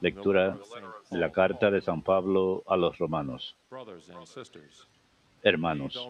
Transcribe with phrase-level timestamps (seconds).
[0.00, 0.58] Lectura
[1.12, 3.56] de la carta de San Pablo a los romanos.
[5.44, 6.08] Hermanos,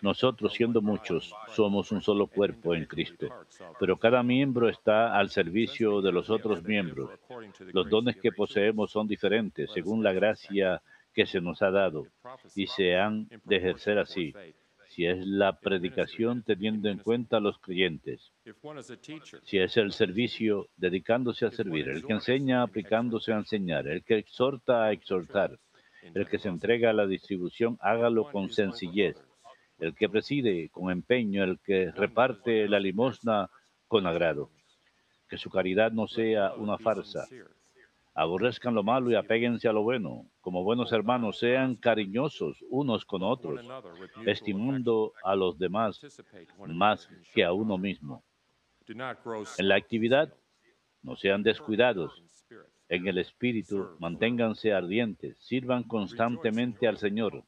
[0.00, 3.26] nosotros siendo muchos somos un solo cuerpo en Cristo,
[3.80, 7.10] pero cada miembro está al servicio de los otros miembros.
[7.72, 10.80] Los dones que poseemos son diferentes según la gracia
[11.12, 12.06] que se nos ha dado
[12.54, 14.32] y se han de ejercer así
[14.90, 18.32] si es la predicación teniendo en cuenta a los creyentes,
[19.44, 24.18] si es el servicio dedicándose a servir, el que enseña aplicándose a enseñar, el que
[24.18, 25.58] exhorta a exhortar,
[26.02, 29.16] el que se entrega a la distribución, hágalo con sencillez,
[29.78, 33.48] el que preside con empeño, el que reparte la limosna
[33.86, 34.50] con agrado.
[35.28, 37.28] Que su caridad no sea una farsa,
[38.14, 40.26] Aborrezcan lo malo y apéguense a lo bueno.
[40.40, 43.60] Como buenos hermanos, sean cariñosos unos con otros,
[44.26, 46.00] estimando a los demás
[46.66, 48.24] más que a uno mismo.
[49.58, 50.34] En la actividad,
[51.02, 52.22] no sean descuidados.
[52.88, 57.44] En el espíritu, manténganse ardientes, sirvan constantemente al Señor.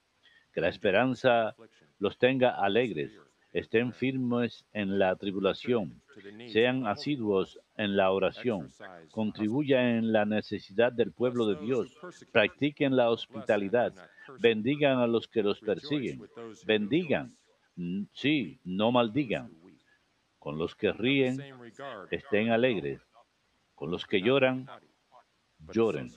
[0.52, 1.56] Que la esperanza
[1.98, 3.18] los tenga alegres,
[3.52, 6.01] estén firmes en la tribulación,
[6.52, 8.70] sean asiduos en la oración,
[9.10, 11.96] contribuyan en la necesidad del pueblo de Dios,
[12.32, 13.92] practiquen la hospitalidad,
[14.40, 16.22] bendigan a los que los persiguen,
[16.66, 17.36] bendigan,
[18.12, 19.50] sí, no maldigan.
[20.38, 21.40] Con los que ríen,
[22.10, 23.00] estén alegres,
[23.76, 24.66] con los que lloran,
[25.72, 26.10] lloren.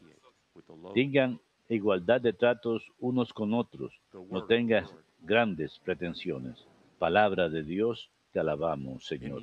[0.95, 4.01] Tengan igualdad de tratos unos con otros,
[4.31, 4.85] no tengan
[5.19, 6.65] grandes pretensiones.
[6.97, 9.41] Palabra de Dios, te alabamos, Señor.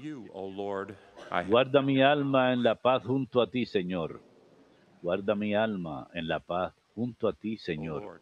[1.48, 4.20] Guarda mi alma en la paz junto a ti, Señor.
[5.00, 8.20] Guarda mi alma en la paz junto a ti, Señor.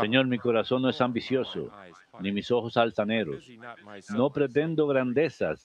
[0.00, 1.70] Señor, mi corazón no es ambicioso,
[2.18, 3.48] ni mis ojos altaneros.
[4.16, 5.64] No pretendo grandezas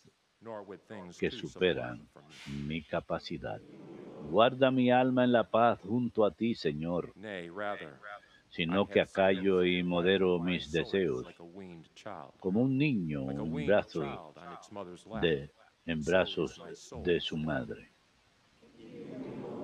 [1.20, 2.08] que superan
[2.68, 3.60] mi capacidad.
[4.30, 7.12] Guarda mi alma en la paz junto a ti, Señor
[8.58, 11.28] sino que acallo y modero mis deseos,
[12.40, 14.08] como un niño en, brazos
[15.22, 15.52] de,
[15.86, 16.60] en brazos
[17.04, 17.92] de su madre.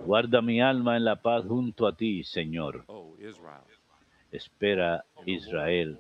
[0.06, 2.86] Guarda mi alma en la paz junto a ti, Señor.
[4.32, 6.00] Espera Israel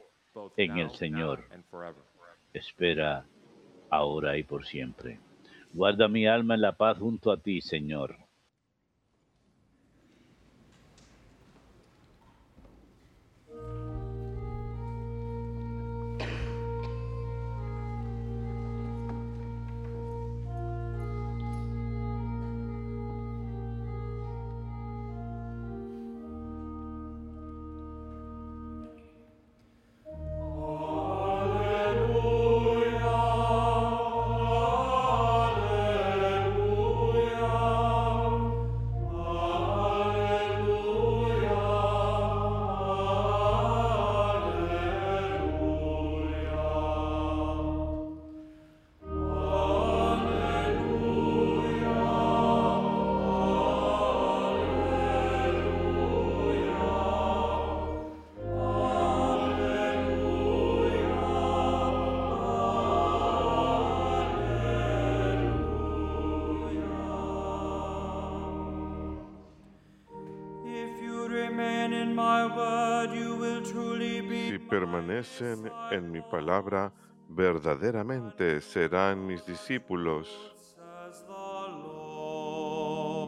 [0.55, 1.45] en el Señor.
[2.53, 3.25] Espera
[3.89, 5.19] ahora y por siempre.
[5.73, 8.22] Guarda mi alma en la paz junto a ti, Señor.
[74.93, 76.93] Permanecen en mi palabra,
[77.27, 80.27] verdaderamente serán mis discípulos,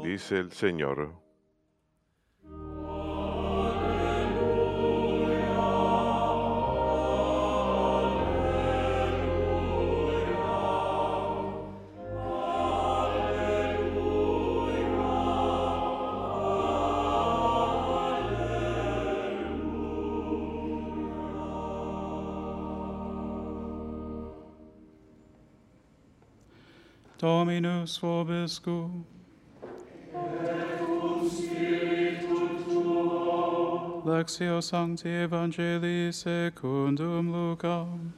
[0.04, 1.25] dice el Señor.
[27.18, 29.06] Dominus vobiscum.
[34.06, 38.14] Lectio Sancti Evangelii secundum Lucam.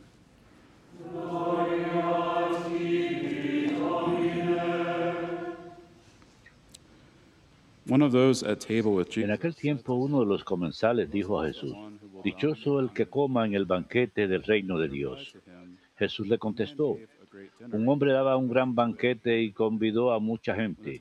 [7.90, 11.74] En aquel tiempo uno de los comensales dijo a Jesús,
[12.24, 15.38] Dichoso el que coma en el banquete del reino de Dios.
[15.98, 16.98] Jesús le contestó,
[17.60, 21.00] un hombre daba un gran banquete y convidó a mucha gente.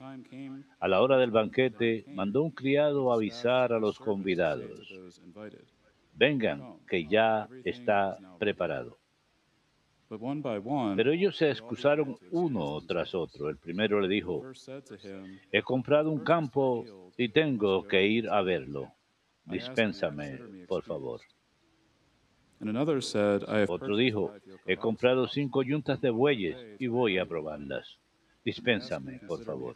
[0.81, 4.93] A la hora del banquete mandó un criado a avisar a los convidados.
[6.15, 8.97] Vengan, que ya está preparado.
[10.09, 13.49] Pero ellos se excusaron uno tras otro.
[13.49, 14.45] El primero le dijo,
[15.51, 16.85] he comprado un "Purchase the campo
[17.17, 18.93] y tengo que ir a verlo.
[19.45, 21.21] Dispénsame, por favor.
[23.69, 24.33] Otro dijo,
[24.67, 27.99] he comprado cinco yuntas de bueyes y voy a probarlas.
[28.45, 29.75] Dispénsame, por favor.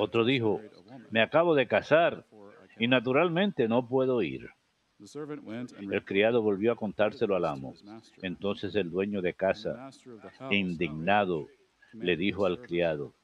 [0.00, 0.60] Otro dijo,
[1.10, 2.24] me acabo de casar
[2.76, 4.48] y cannot." naturalmente no puedo ir.
[5.80, 7.74] El criado volvió a contárselo al amo.
[8.22, 9.90] Entonces el dueño de casa,
[10.50, 11.46] indignado,
[11.94, 13.14] le dijo al criado,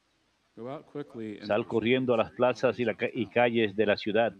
[0.55, 3.85] "Go out quickly and sal corriendo a las plazas y, la ca- y calles de
[3.85, 4.33] la ciudad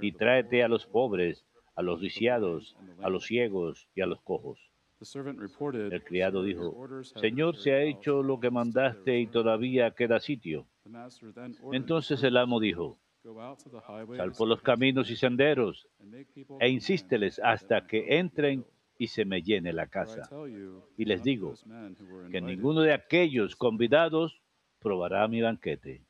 [0.00, 1.44] y tráete a los pobres,
[1.80, 4.58] a los lisiados, a los lame." ciegos y a los cojos.
[5.00, 9.32] El criado "Sir, your dijo, Señor, se ha hecho lo que mandaste y is room."
[9.32, 10.66] todavía queda sitio.
[11.72, 12.98] Entonces el amo dijo,
[14.16, 15.86] sal por los caminos y senderos
[16.58, 18.64] e insísteles hasta que entren
[18.98, 20.28] y se me llene la casa.
[20.96, 21.54] Y les digo
[22.30, 24.40] Que ninguno de aquellos convidados
[24.78, 26.02] probará mi banquete.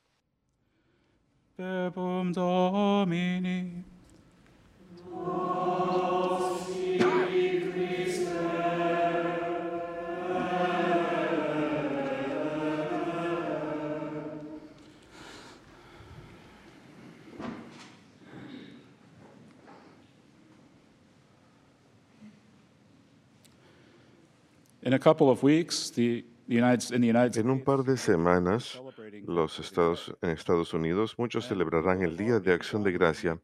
[27.37, 28.81] En un par de semanas,
[29.27, 33.39] los Estados, en Estados Unidos, muchos celebrarán el Día de Acción de Gracia.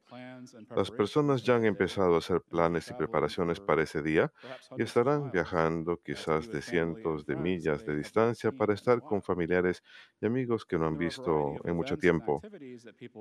[0.74, 4.32] Las personas ya han empezado a hacer planes y preparaciones para ese día
[4.76, 9.82] y estarán viajando quizás de cientos de millas de distancia para estar con familiares
[10.20, 12.40] y amigos que no han visto en mucho tiempo.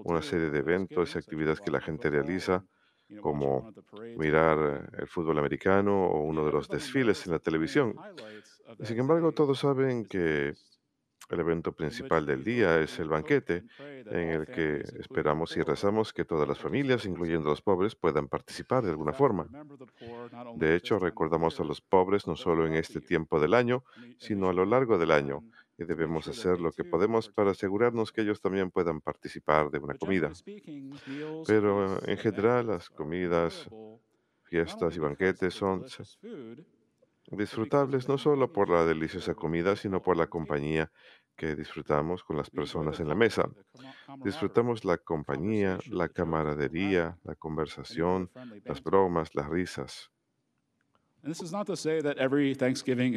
[0.04, 2.66] Una serie de eventos y actividades que la gente realiza,
[3.22, 3.72] como
[4.18, 7.96] mirar el fútbol americano o uno de los desfiles en la televisión.
[8.82, 10.54] Sin embargo, todos saben que
[11.30, 16.26] el evento principal del día es el banquete, en el que esperamos y rezamos que
[16.26, 19.48] todas las familias, incluyendo los pobres, puedan participar de alguna forma.
[20.56, 23.84] De hecho, recordamos a los pobres no solo en este tiempo del año,
[24.18, 25.44] sino a lo largo del año,
[25.78, 29.96] y debemos hacer lo que podemos para asegurarnos que ellos también puedan participar de una
[29.96, 30.32] comida.
[31.46, 33.68] Pero en general, las comidas,
[34.44, 35.86] fiestas y banquetes son
[37.28, 40.92] disfrutables no solo por la deliciosa comida, sino por la compañía
[41.36, 43.50] que disfrutamos con las personas en la mesa.
[44.24, 48.32] Disfrutamos la compañía, la camaradería, la conversación,
[48.64, 50.12] las bromas, las risas.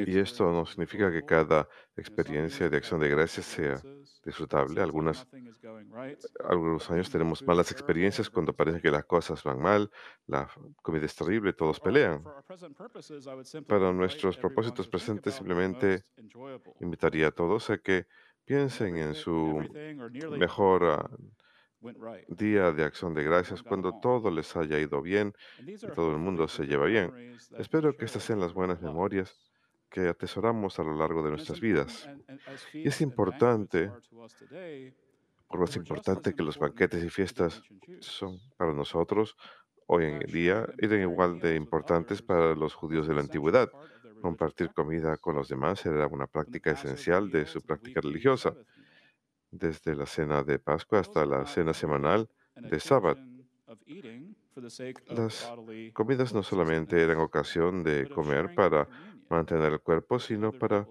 [0.09, 3.83] Y esto no significa que cada experiencia de acción de gracias sea
[4.25, 4.81] disfrutable.
[4.81, 5.27] Algunas,
[6.45, 9.91] algunos años tenemos malas experiencias cuando parece que las cosas van mal,
[10.27, 10.51] la
[10.83, 12.25] comida es terrible, todos pelean.
[13.67, 16.05] Para nuestros propósitos presentes, simplemente
[16.81, 18.07] invitaría a todos a que
[18.47, 19.63] piensen en su
[20.39, 21.11] mejor
[22.29, 25.35] día de acción de gracias cuando todo les haya ido bien
[25.65, 27.37] y todo el mundo se lleva bien.
[27.59, 29.37] Espero que estas sean las buenas memorias
[29.91, 32.09] que atesoramos a lo largo de nuestras vidas.
[32.73, 33.91] Y es importante,
[35.49, 37.63] por más importante que los banquetes y fiestas
[38.01, 39.37] son para nosotros
[39.87, 43.71] hoy en día, eran igual de importantes para los judíos de la antigüedad.
[44.21, 48.55] Compartir comida con los demás era una práctica esencial de su práctica religiosa,
[49.51, 53.19] desde la cena de Pascua hasta la cena semanal de Sábado.
[55.07, 55.53] Las
[55.93, 58.89] comidas no solamente eran ocasión de comer para
[59.31, 60.87] mantener el cuerpo, sino para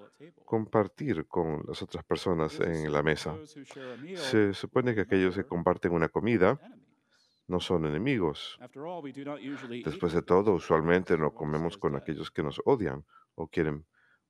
[0.46, 3.36] compartir con las otras personas en la mesa.
[4.16, 6.60] Se supone que aquellos que comparten una comida
[7.48, 8.60] no son enemigos.
[9.86, 13.04] Después de todo, usualmente no comemos con aquellos que nos odian
[13.36, 13.86] o quieren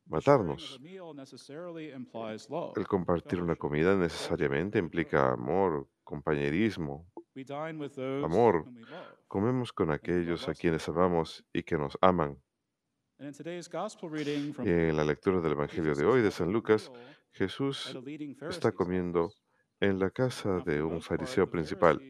[0.09, 0.79] matarnos.
[2.75, 7.07] El compartir una comida necesariamente implica amor, compañerismo,
[8.23, 8.65] amor.
[9.27, 12.41] Comemos con aquellos a quienes amamos y que nos aman.
[13.19, 16.91] Y en la lectura del Evangelio de hoy de San Lucas,
[17.31, 17.97] Jesús
[18.49, 19.33] está comiendo
[19.79, 22.01] en la casa de un fariseo principal.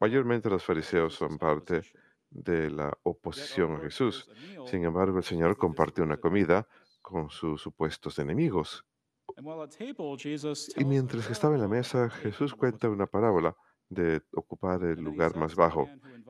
[0.00, 1.82] Mayormente los fariseos son parte
[2.30, 4.28] de la oposición a Jesús.
[4.66, 6.66] Sin embargo, el Señor comparte una comida
[7.02, 8.84] con sus supuestos enemigos.
[10.76, 13.56] Y mientras estaba en la mesa, Jesús cuenta una parábola
[13.88, 15.88] de ocupar el lugar más bajo.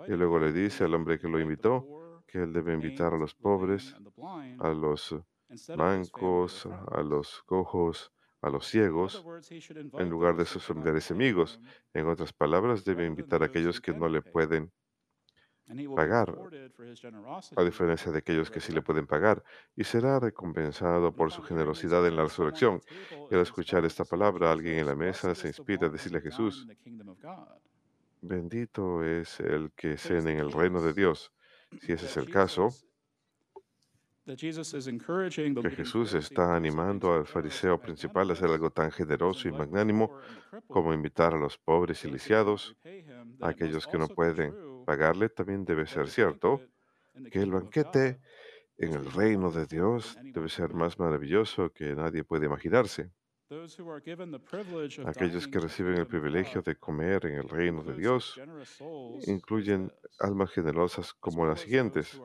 [0.09, 1.87] Y luego le dice al hombre que lo invitó
[2.26, 3.95] que él debe invitar a los pobres,
[4.59, 5.14] a los
[5.76, 8.11] mancos, a los cojos,
[8.41, 9.25] a los ciegos,
[9.99, 11.61] en lugar de sus familiares y amigos.
[11.93, 14.73] En otras palabras, debe invitar a aquellos que no le pueden
[15.95, 16.35] pagar,
[17.57, 19.43] a diferencia de aquellos que sí le pueden pagar,
[19.76, 22.81] y será recompensado por su generosidad en la resurrección.
[23.31, 26.67] Y al escuchar esta palabra, alguien en la mesa se inspira a decirle a Jesús,
[28.21, 31.33] bendito es el que the en el reino de Dios.
[31.81, 32.69] Si ese es el caso,
[34.25, 40.17] que Jesús está animando al fariseo principal a hacer algo tan generoso y magnánimo
[40.69, 42.76] como invitar a los pobres y lisiados,
[43.41, 46.61] a aquellos que no pueden pagarle, también debe ser cierto
[47.31, 48.21] que el banquete
[48.77, 53.12] en el reino de Dios debe ser más maravilloso que nadie puede imaginarse.
[55.05, 58.41] Aquellos que reciben el privilegio de comer en el reino de Dios
[59.27, 62.19] incluyen almas generosas as como las siguientes,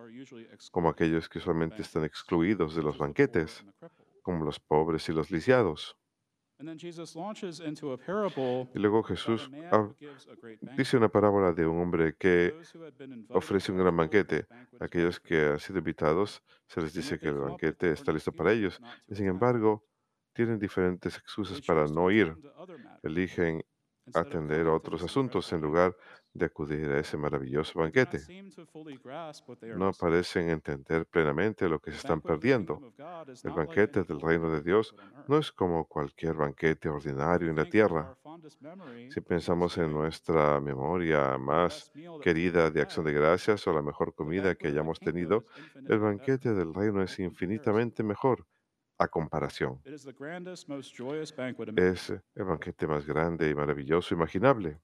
[0.71, 3.65] como aquellos que usualmente están excluidos de los banquetes,
[4.21, 5.97] como los pobres y los lisiados.
[8.73, 9.49] Y luego Jesús
[10.75, 12.55] dice una parábola de un hombre que
[13.29, 14.47] ofrece un gran banquete.
[14.79, 18.79] Aquellos que han sido invitados se les dice que el banquete está listo para ellos.
[19.07, 19.85] Y sin embargo,
[20.33, 22.35] tienen diferentes excusas para no ir.
[23.03, 23.63] Eligen
[24.13, 25.95] atender otros asuntos en lugar.
[26.37, 28.19] De acudir a ese maravilloso banquete.
[29.75, 32.93] No parecen entender plenamente lo que se están perdiendo.
[33.43, 34.95] El banquete del reino de Dios
[35.27, 38.17] no es como cualquier banquete ordinario en la tierra.
[39.09, 41.91] Si pensamos en nuestra memoria más
[42.21, 45.45] querida de acción de gracias o la mejor comida que hayamos tenido,
[45.87, 48.47] el banquete del reino No es infinitamente mejor
[48.97, 49.79] a comparación.
[49.85, 50.07] Es
[52.33, 54.79] el banquete más grande y maravilloso imaginable.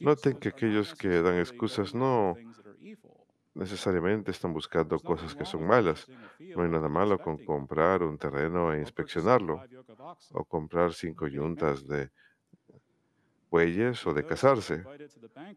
[0.00, 2.36] Noten que aquellos que dan excusas no
[3.54, 6.06] necesariamente están buscando cosas que son malas.
[6.54, 9.62] No hay nada malo con comprar un terreno e inspeccionarlo,
[10.32, 12.10] o comprar cinco yuntas de
[13.50, 14.84] bueyes o de casarse.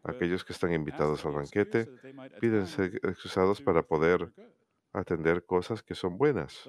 [0.02, 1.86] Aquellos que están invitados al banquete
[2.40, 4.32] piden ser excusados para poder
[4.92, 6.68] atender cosas que son buenas.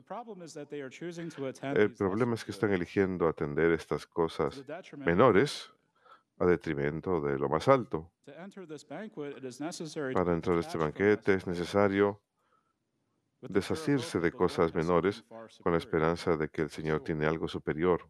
[1.76, 4.64] El problema es que están eligiendo atender estas cosas
[4.96, 5.73] menores
[6.44, 8.12] a detrimento de lo más alto.
[10.14, 12.22] Para entrar a este banquete es necesario
[13.42, 15.24] desasirse that de cosas menores
[15.62, 18.10] con la esperanza de que el Señor tiene algo superior.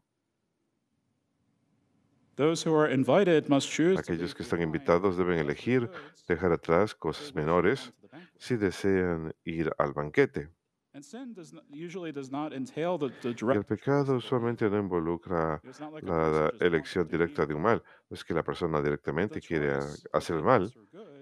[3.98, 5.90] Aquellos que están invitados deben elegir
[6.28, 7.94] dejar atrás cosas menores
[8.38, 10.50] si desean ir al banquete.
[10.96, 14.78] And sin does not, usually does not entail the, the Y el pecado usualmente no
[14.78, 15.60] involucra
[16.04, 17.82] la elección directa de un mal.
[18.10, 19.76] No es que la persona directamente quiere
[20.12, 20.72] hacer el mal,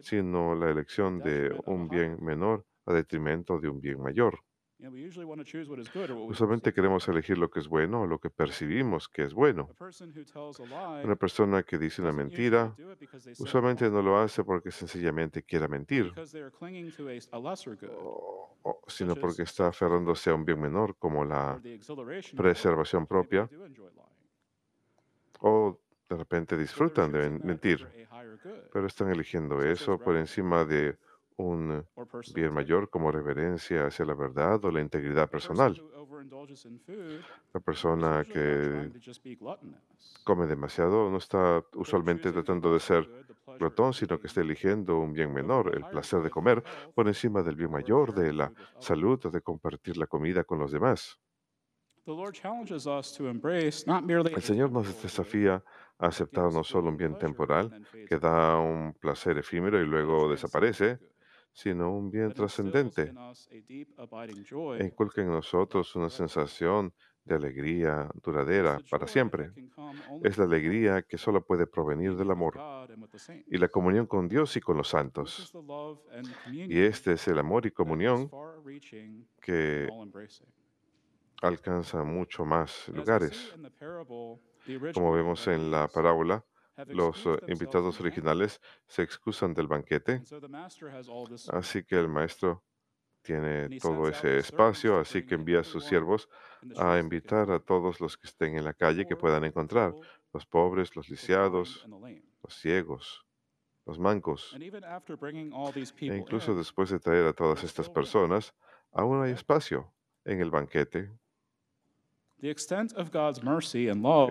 [0.02, 4.44] sino la elección de un bien menor a detrimento de un bien mayor.
[6.32, 9.68] Usualmente queremos elegir lo que es bueno o lo que percibimos que es bueno.
[11.06, 12.74] Una persona que dice una mentira
[13.44, 16.12] usualmente no lo hace porque sencillamente quiera mentir,
[17.94, 21.60] o- o- sino porque está aferrándose a un bien menor como la
[22.38, 23.48] preservación propia
[25.42, 27.78] o de repente disfrutan de mentir,
[28.74, 30.98] pero están eligiendo eso por encima de
[31.38, 31.86] un
[32.34, 35.82] bien mayor como reverencia hacia la verdad o la integridad personal.
[37.54, 38.92] La persona que
[40.24, 43.10] come demasiado no está usualmente tratando de ser
[43.58, 47.56] glotón, sino que está eligiendo un bien menor, el placer de comer, por encima del
[47.56, 51.20] bien or mayor de la salud o de compartir la comida con los demás.
[52.06, 52.34] El
[54.42, 55.64] Señor nos desafía
[56.00, 60.98] a aceptar no solo un bien temporal que da un placer efímero y luego desaparece,
[61.54, 66.10] sino un bien trascendente in us a deep abiding e joy inculca en nosotros una
[66.10, 66.94] sensación
[67.24, 69.52] de alegría duradera para siempre.
[70.24, 72.60] Es la alegría que solo puede provenir del amor
[73.48, 75.54] y la comunión con Dios y con los santos.
[76.52, 78.30] Y este es el amor y comunión
[79.40, 79.88] que
[81.42, 83.56] alcanza mucho más lugares.
[84.94, 86.44] Como vemos en la parábola,
[86.88, 90.22] los eh, invitados originales se excusan del banquete,
[91.52, 92.64] así que el maestro
[93.22, 96.28] tiene todo ese espacio, así que envía a sus siervos
[96.78, 99.94] a invitar a todos los que estén en la calle que puedan encontrar,
[100.34, 103.26] los pobres, los lisiados, los ciegos,
[103.86, 104.56] los mancos.
[104.60, 108.54] E incluso in, después de traer a todas estas personas,
[108.92, 109.94] aún hay espacio
[110.26, 111.12] en el banquete.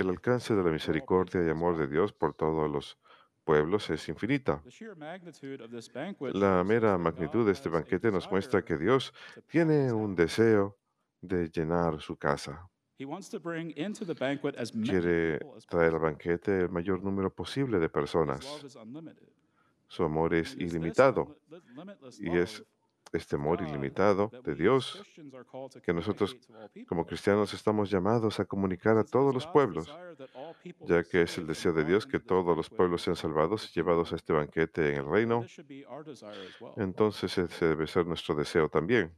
[0.01, 1.87] El alcance de la misericordia y amor de.
[1.87, 2.99] Dios por todos los
[3.45, 4.61] pueblos es infinita.
[4.65, 8.77] The sheer magnitude of this banquet La mera magnitud de este banquete nos muestra que
[8.77, 9.13] Dios
[9.49, 10.77] tiene un deseo
[11.21, 12.69] de llenar su casa.
[14.83, 15.39] Quiere
[15.69, 18.45] traer al banquete el mayor número posible de personas.
[19.89, 21.37] Su amor es ilimitado
[22.21, 22.63] y es
[23.13, 25.03] este amor God ilimitado de Dios
[25.83, 26.37] que nosotros
[26.89, 29.93] como cristianos estamos llamados a comunicar a todos los pueblos,
[30.87, 34.13] ya que es el deseo de Dios que todos los pueblos sean salvados y llevados
[34.13, 35.45] a este banquete en el reino,
[36.77, 39.15] entonces ese debe ser nuestro deseo también.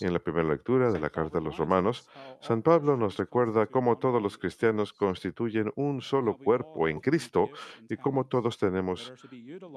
[0.00, 2.08] Y en la primera lectura de la carta a los romanos,
[2.40, 7.50] San Pablo nos recuerda cómo todos los cristianos constituyen un solo cuerpo en Cristo
[7.88, 9.12] y cómo todos tenemos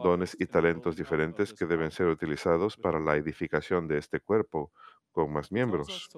[0.03, 4.71] dones y talentos diferentes que deben ser utilizados para la edificación de este cuerpo
[5.11, 6.09] con más miembros.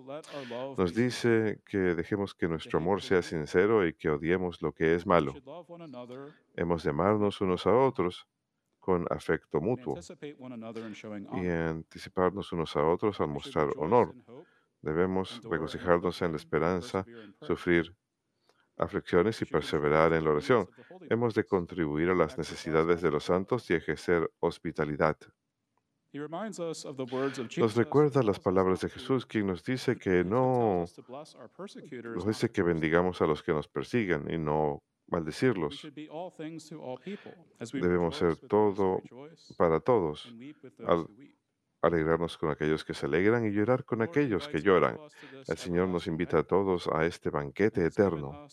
[0.78, 5.06] Nos dice que dejemos que nuestro amor sea sincero y que odiemos lo que es
[5.06, 5.34] malo.
[6.56, 8.28] Hemos de amarnos unos a otros
[8.80, 10.00] con afecto mutuo
[11.34, 14.16] y anticiparnos unos a otros al mostrar honor.
[14.82, 17.06] Debemos regocijarnos en la esperanza,
[17.42, 17.94] sufrir
[18.78, 20.70] aflicciones y perseverar en la oración.
[21.10, 25.18] Hemos de contribuir a las necesidades de los santos y ejercer hospitalidad.
[26.12, 29.64] He reminds us of the words of Nos recuerda las palabras de Jesús, quien nos
[29.64, 35.88] dice que no, nos dice que bendigamos a los que nos persigan y no maldecirlos.
[37.74, 39.01] Debemos ser todo
[39.58, 40.34] para todos,
[40.86, 41.08] al
[41.82, 45.00] alegrarnos con aquellos que se alegran y llorar con aquellos que lloran.
[45.48, 48.48] El Señor nos invita a todos a este banquete eterno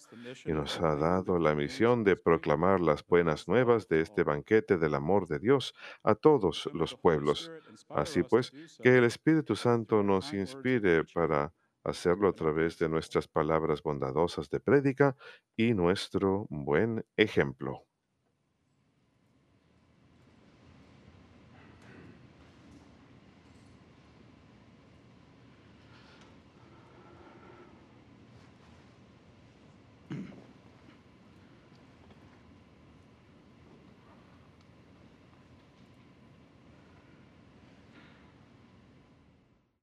[0.44, 4.94] y nos ha dado la misión de proclamar las buenas nuevas de este banquete del
[4.94, 7.50] amor de Dios a todos los pueblos.
[7.88, 11.52] Así pues, que el Espíritu Santo nos inspire para
[11.86, 15.16] hacerlo a través de nuestras palabras bondadosas de prédica
[15.56, 17.85] y nuestro buen ejemplo.